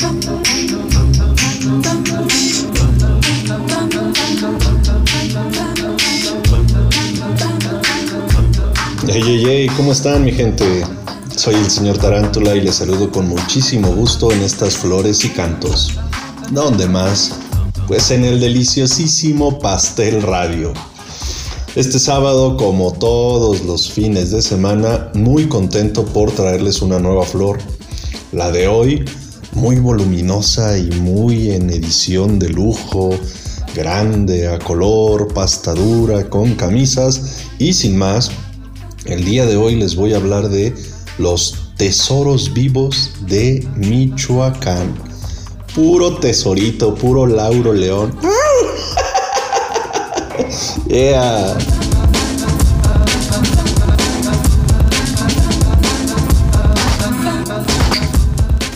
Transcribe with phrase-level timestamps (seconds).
[0.00, 0.06] Hey,
[9.24, 10.84] hey, hey, ¿cómo están mi gente?
[11.34, 15.98] Soy el señor Tarántula y les saludo con muchísimo gusto en estas flores y cantos.
[16.52, 17.32] ¿Dónde más?
[17.88, 20.74] Pues en el deliciosísimo Pastel Radio.
[21.74, 27.58] Este sábado, como todos los fines de semana, muy contento por traerles una nueva flor.
[28.30, 29.04] La de hoy,
[29.58, 33.10] muy voluminosa y muy en edición de lujo,
[33.74, 38.30] grande, a color, pasta dura, con camisas y sin más,
[39.04, 40.74] el día de hoy les voy a hablar de
[41.18, 44.94] los tesoros vivos de Michoacán.
[45.74, 48.16] Puro tesorito, puro Lauro León.
[50.88, 51.58] yeah.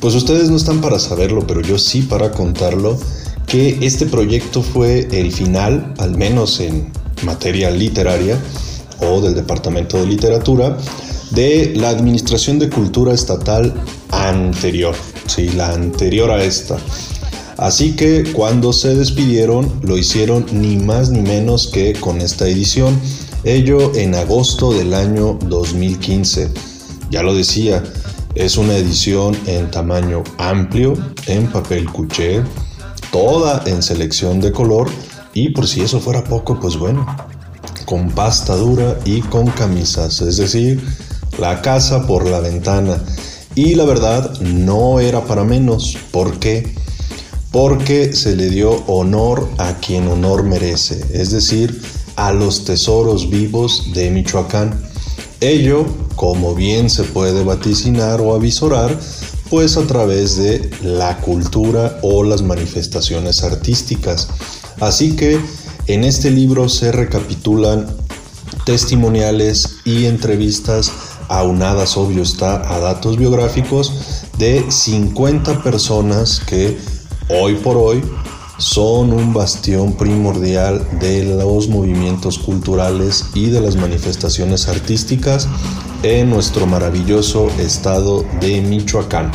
[0.00, 2.98] Pues ustedes no están para saberlo, pero yo sí para contarlo,
[3.46, 8.38] que este proyecto fue el final, al menos en materia literaria,
[9.00, 10.76] o del Departamento de Literatura
[11.30, 13.74] de la Administración de Cultura Estatal
[14.10, 14.94] anterior,
[15.26, 16.78] sí, la anterior a esta.
[17.56, 23.00] Así que cuando se despidieron lo hicieron ni más ni menos que con esta edición,
[23.44, 26.50] ello en agosto del año 2015.
[27.10, 27.82] Ya lo decía,
[28.36, 30.94] es una edición en tamaño amplio,
[31.26, 32.42] en papel cuché,
[33.10, 34.88] toda en selección de color
[35.32, 37.06] y por si eso fuera poco, pues bueno,
[37.86, 40.82] con pasta dura y con camisas, es decir,
[41.38, 43.02] la casa por la ventana.
[43.54, 45.96] Y la verdad no era para menos.
[46.10, 46.74] ¿Por qué?
[47.50, 51.80] Porque se le dio honor a quien honor merece, es decir,
[52.16, 54.78] a los tesoros vivos de Michoacán.
[55.40, 55.84] Ello,
[56.14, 58.98] como bien se puede vaticinar o avisorar,
[59.50, 64.28] pues a través de la cultura o las manifestaciones artísticas.
[64.80, 65.38] Así que
[65.86, 67.86] en este libro se recapitulan
[68.64, 70.90] testimoniales y entrevistas
[71.28, 73.92] aunadas, obvio está, a datos biográficos
[74.38, 76.76] de 50 personas que
[77.28, 78.02] hoy por hoy
[78.58, 85.48] son un bastión primordial de los movimientos culturales y de las manifestaciones artísticas
[86.02, 89.30] en nuestro maravilloso estado de Michoacán.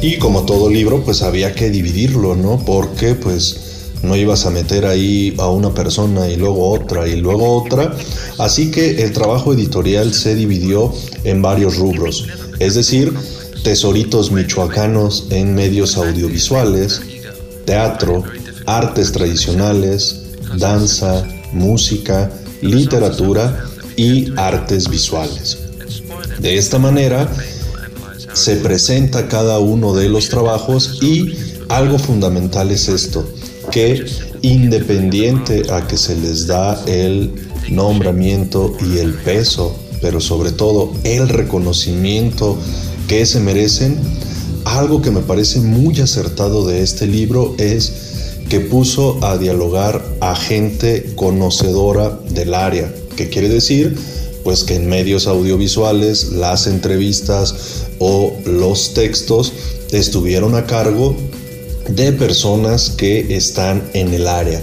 [0.00, 2.58] Y como todo libro, pues había que dividirlo, ¿no?
[2.64, 3.67] Porque pues
[4.02, 7.94] no ibas a meter ahí a una persona y luego otra y luego otra.
[8.38, 10.92] Así que el trabajo editorial se dividió
[11.24, 12.26] en varios rubros,
[12.58, 13.12] es decir,
[13.62, 17.00] tesoritos michoacanos en medios audiovisuales,
[17.64, 18.24] teatro,
[18.66, 20.20] artes tradicionales,
[20.56, 22.30] danza, música,
[22.62, 23.64] literatura
[23.96, 25.58] y artes visuales.
[26.38, 27.28] De esta manera,
[28.32, 31.34] se presenta cada uno de los trabajos y
[31.68, 33.28] algo fundamental es esto,
[33.70, 34.04] que
[34.42, 37.32] independiente a que se les da el
[37.70, 42.56] nombramiento y el peso, pero sobre todo el reconocimiento
[43.08, 43.98] que se merecen,
[44.64, 47.92] algo que me parece muy acertado de este libro es
[48.48, 53.96] que puso a dialogar a gente conocedora del área, que quiere decir
[54.44, 59.52] pues que en medios audiovisuales las entrevistas o los textos
[59.90, 61.14] estuvieron a cargo
[61.88, 64.62] de personas que están en el área.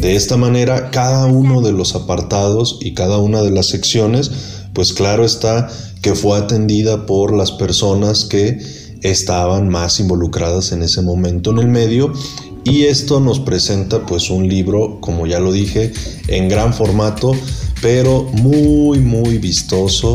[0.00, 4.30] De esta manera, cada uno de los apartados y cada una de las secciones,
[4.72, 5.68] pues claro está
[6.02, 8.58] que fue atendida por las personas que
[9.02, 12.12] estaban más involucradas en ese momento en el medio
[12.64, 15.92] y esto nos presenta pues un libro, como ya lo dije,
[16.28, 17.32] en gran formato
[17.84, 20.14] pero muy, muy vistoso,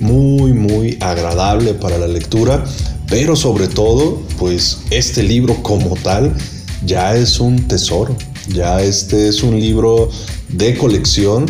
[0.00, 2.64] muy, muy agradable para la lectura,
[3.10, 6.34] pero sobre todo, pues este libro como tal
[6.84, 8.16] ya es un tesoro,
[8.48, 10.10] ya este es un libro
[10.48, 11.46] de colección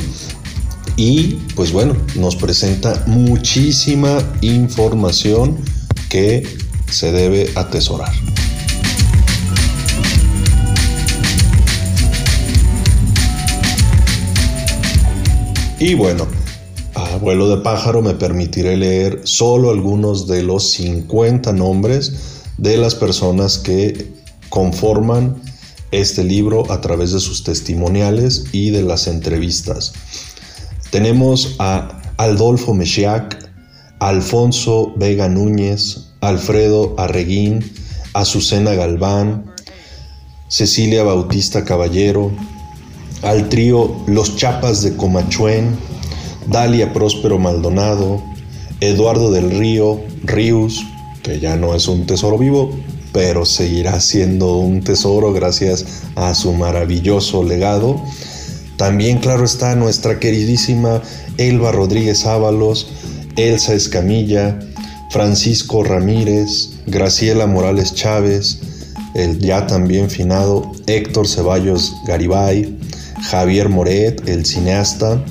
[0.97, 5.59] y pues bueno, nos presenta muchísima información
[6.09, 6.47] que
[6.91, 8.13] se debe atesorar.
[15.79, 16.27] Y bueno,
[16.95, 22.95] a vuelo de pájaro me permitiré leer solo algunos de los 50 nombres de las
[22.95, 24.13] personas que
[24.51, 25.41] conforman
[25.91, 29.93] este libro a través de sus testimoniales y de las entrevistas.
[30.91, 33.51] Tenemos a Adolfo Mechiac,
[34.01, 37.73] Alfonso Vega Núñez, Alfredo Arreguín,
[38.13, 39.55] Azucena Galván,
[40.49, 42.33] Cecilia Bautista Caballero,
[43.23, 45.77] al trío Los Chapas de Comachuen,
[46.49, 48.23] Dalia Próspero Maldonado,
[48.81, 50.85] Eduardo del Río, Ríos,
[51.23, 52.71] que ya no es un tesoro vivo,
[53.13, 58.01] pero seguirá siendo un tesoro gracias a su maravilloso legado.
[58.77, 61.03] También, claro está, nuestra queridísima
[61.37, 62.89] Elba Rodríguez Ábalos,
[63.37, 64.59] Elsa Escamilla,
[65.11, 68.59] Francisco Ramírez, Graciela Morales Chávez,
[69.15, 72.79] el ya también finado Héctor Ceballos Garibay,
[73.23, 75.25] Javier Moret, el cineasta,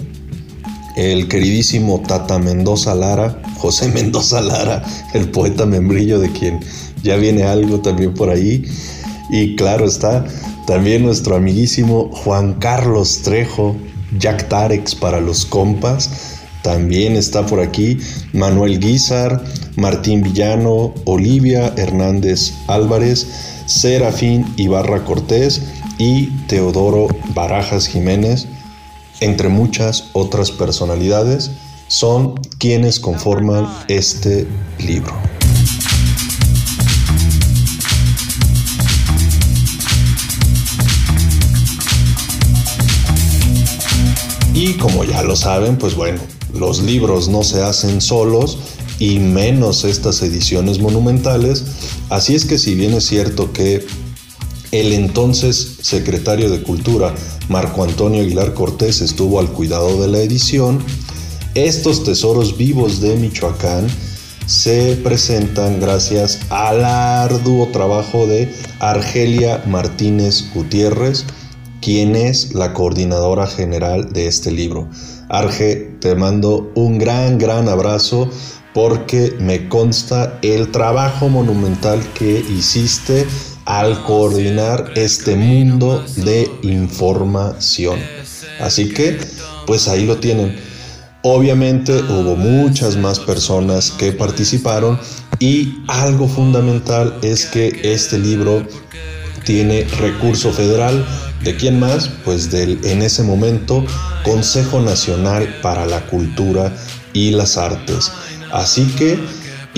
[0.97, 4.83] el queridísimo Tata Mendoza Lara, José Mendoza Lara,
[5.13, 6.59] el poeta membrillo de quien
[7.03, 8.65] ya viene algo también por ahí.
[9.29, 10.25] Y claro está,
[10.65, 13.75] también nuestro amiguísimo Juan Carlos Trejo,
[14.17, 16.09] Jack Tarex para los compas.
[16.63, 17.97] También está por aquí
[18.33, 19.43] Manuel Guizar,
[19.75, 23.27] Martín Villano, Olivia Hernández Álvarez,
[23.67, 25.61] Serafín Ibarra Cortés
[25.99, 28.47] y Teodoro Barajas Jiménez,
[29.19, 31.51] entre muchas otras personalidades,
[31.87, 34.47] son quienes conforman este
[34.79, 35.13] libro.
[44.53, 46.19] Y como ya lo saben, pues bueno,
[46.53, 48.57] los libros no se hacen solos
[48.99, 51.63] y menos estas ediciones monumentales.
[52.09, 53.85] Así es que si bien es cierto que
[54.71, 57.13] el entonces secretario de Cultura,
[57.49, 60.83] Marco Antonio Aguilar Cortés, estuvo al cuidado de la edición,
[61.55, 63.87] estos tesoros vivos de Michoacán
[64.45, 71.25] se presentan gracias al arduo trabajo de Argelia Martínez Gutiérrez,
[71.81, 74.89] quien es la coordinadora general de este libro.
[75.29, 78.29] Arge, te mando un gran, gran abrazo
[78.73, 83.25] porque me consta el trabajo monumental que hiciste
[83.67, 87.99] al coordinar este mundo de información.
[88.61, 89.19] Así que,
[89.67, 90.55] pues ahí lo tienen.
[91.21, 94.97] Obviamente hubo muchas más personas que participaron
[95.39, 98.65] y algo fundamental es que este libro
[99.43, 101.05] tiene recurso federal.
[101.43, 102.09] ¿De quién más?
[102.23, 103.85] Pues del en ese momento
[104.23, 106.73] Consejo Nacional para la Cultura
[107.11, 108.11] y las Artes.
[108.53, 109.19] Así que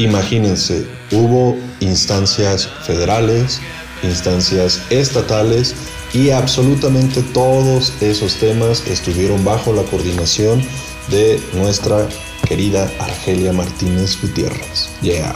[0.03, 3.59] imagínense, hubo instancias federales,
[4.03, 5.75] instancias estatales
[6.13, 10.61] y absolutamente todos esos temas estuvieron bajo la coordinación
[11.09, 12.07] de nuestra
[12.47, 14.89] querida Argelia Martínez Gutiérrez.
[15.01, 15.35] Yeah.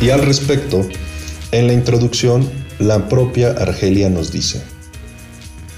[0.00, 0.88] Y al respecto,
[1.52, 2.48] en la introducción,
[2.80, 4.62] la propia Argelia nos dice,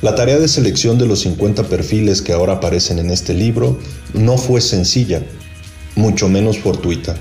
[0.02, 3.76] la tarea de selección de los 50 perfiles que ahora aparecen en este libro
[4.14, 5.20] no fue sencilla,
[5.96, 7.16] mucho menos fortuita.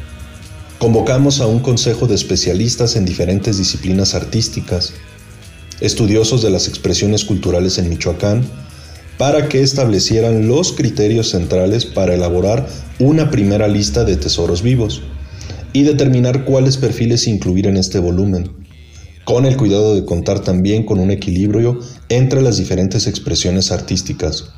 [0.77, 4.93] Convocamos a un consejo de especialistas en diferentes disciplinas artísticas,
[5.79, 8.43] estudiosos de las expresiones culturales en Michoacán,
[9.17, 12.67] para que establecieran los criterios centrales para elaborar
[12.99, 15.01] una primera lista de tesoros vivos
[15.73, 18.60] y determinar cuáles perfiles incluir en este volumen,
[19.31, 21.79] con el cuidado de contar también con un equilibrio
[22.09, 24.49] entre las diferentes expresiones artísticas.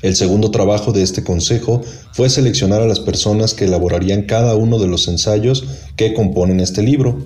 [0.00, 1.82] El segundo trabajo de este consejo
[2.14, 6.82] fue seleccionar a las personas que elaborarían cada uno de los ensayos que componen este
[6.82, 7.18] libro,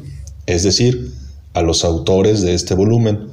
[0.46, 1.12] es decir,
[1.54, 3.28] a los autores de este volumen,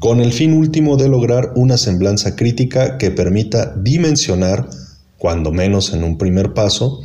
[0.00, 4.68] con el fin último de lograr una semblanza crítica que permita dimensionar,
[5.16, 7.02] cuando menos en un primer paso,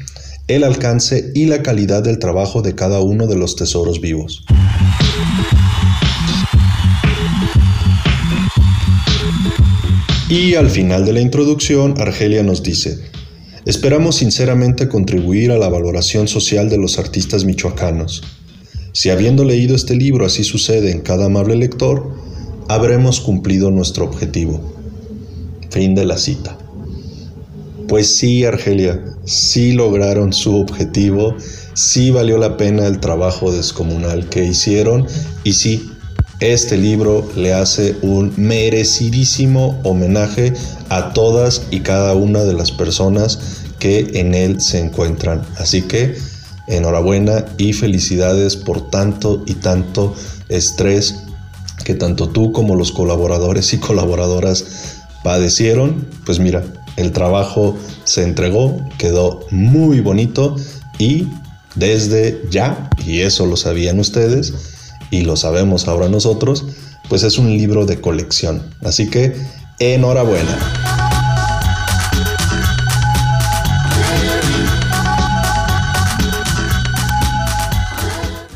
[0.47, 4.43] el alcance y la calidad del trabajo de cada uno de los tesoros vivos.
[10.33, 12.97] Y al final de la introducción, Argelia nos dice,
[13.65, 18.23] esperamos sinceramente contribuir a la valoración social de los artistas michoacanos.
[18.93, 22.15] Si habiendo leído este libro así sucede en cada amable lector,
[22.67, 24.73] habremos cumplido nuestro objetivo.
[25.69, 26.57] Fin de la cita.
[27.87, 31.35] Pues sí, Argelia, sí lograron su objetivo,
[31.75, 35.05] sí valió la pena el trabajo descomunal que hicieron
[35.43, 35.91] y sí,
[36.39, 40.53] este libro le hace un merecidísimo homenaje
[40.89, 43.39] a todas y cada una de las personas
[43.79, 45.41] que en él se encuentran.
[45.57, 46.15] Así que
[46.67, 50.15] enhorabuena y felicidades por tanto y tanto
[50.49, 51.15] estrés
[51.83, 56.07] que tanto tú como los colaboradores y colaboradoras padecieron.
[56.25, 56.63] Pues mira,
[56.97, 60.55] el trabajo se entregó, quedó muy bonito
[60.97, 61.27] y
[61.75, 64.53] desde ya, y eso lo sabían ustedes
[65.13, 66.65] y lo sabemos ahora nosotros,
[67.07, 68.63] pues es un libro de colección.
[68.81, 69.35] Así que
[69.77, 70.57] enhorabuena.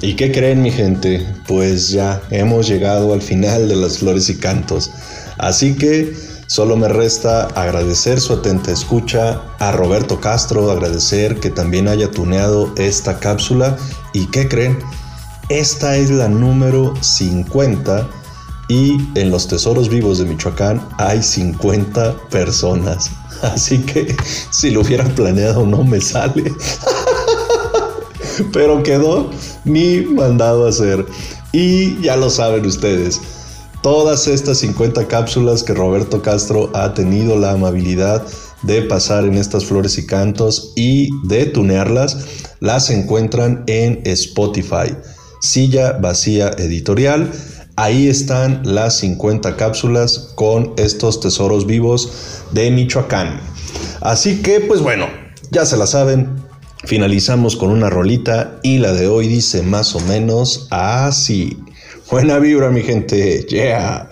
[0.02, 1.24] ¿Y qué creen mi gente?
[1.48, 4.90] Pues ya hemos llegado al final de las flores y cantos.
[5.38, 6.12] Así que
[6.50, 12.74] Solo me resta agradecer su atenta escucha, a Roberto Castro agradecer que también haya tuneado
[12.78, 13.76] esta cápsula
[14.14, 14.80] y que creen
[15.50, 18.06] esta es la número 50
[18.68, 23.10] y en los tesoros vivos de Michoacán hay 50 personas.
[23.42, 24.14] Así que
[24.52, 26.54] si lo hubiera planeado no me sale.
[28.52, 29.30] Pero quedó
[29.64, 31.06] mi mandado a hacer.
[31.54, 33.22] Y ya lo saben ustedes.
[33.82, 38.28] Todas estas 50 cápsulas que Roberto Castro ha tenido la amabilidad
[38.64, 42.18] de pasar en estas flores y cantos y de tunearlas,
[42.60, 44.94] las encuentran en Spotify.
[45.40, 47.32] Silla Vacía Editorial.
[47.76, 53.40] Ahí están las 50 cápsulas con estos tesoros vivos de Michoacán.
[54.02, 55.08] Así que, pues bueno,
[55.52, 56.48] ya se la saben.
[56.86, 61.58] Finalizamos con una rolita y la de hoy dice más o menos así.
[62.10, 63.46] Buena vibra, mi gente.
[63.50, 64.08] Yeah.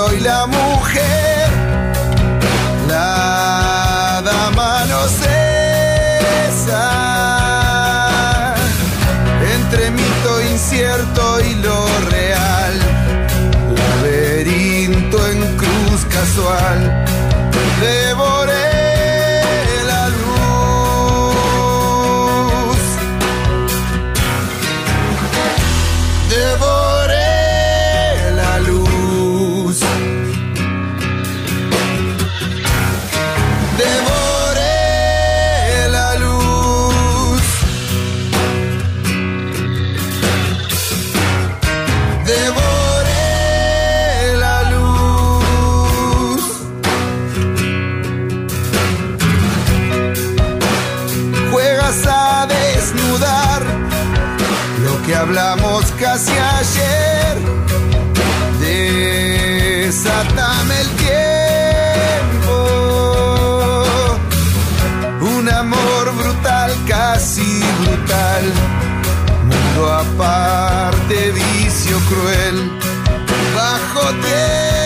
[0.00, 1.50] hoy la mujer.
[2.88, 3.39] La
[55.98, 57.38] casi ayer.
[59.80, 62.54] Desatame el tiempo.
[65.20, 68.44] Un amor brutal, casi brutal.
[69.48, 72.78] Mundo aparte, vicio cruel.
[73.54, 74.79] Bajo tierra.